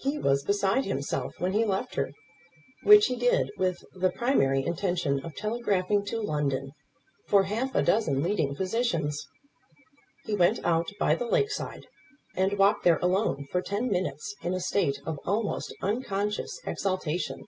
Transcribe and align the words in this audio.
He 0.00 0.18
was 0.18 0.42
beside 0.42 0.86
himself 0.86 1.34
when 1.38 1.52
he 1.52 1.64
left 1.64 1.94
her, 1.94 2.10
which 2.82 3.06
he 3.06 3.14
did 3.14 3.52
with 3.56 3.84
the 3.94 4.10
primary 4.10 4.66
intention 4.66 5.24
of 5.24 5.36
telegraphing 5.36 6.04
to 6.06 6.20
London 6.20 6.72
for 7.28 7.44
half 7.44 7.72
a 7.76 7.80
dozen 7.84 8.24
leading 8.24 8.56
physicians. 8.56 9.24
He 10.24 10.34
went 10.34 10.58
out 10.64 10.90
by 10.98 11.14
the 11.14 11.26
lake 11.26 11.52
side, 11.52 11.86
and 12.34 12.58
walked 12.58 12.82
there 12.82 12.98
alone 13.00 13.46
for 13.52 13.62
ten 13.62 13.88
minutes 13.88 14.34
in 14.42 14.52
a 14.52 14.58
state 14.58 15.00
of 15.06 15.20
almost 15.24 15.72
unconscious 15.80 16.58
exaltation. 16.66 17.46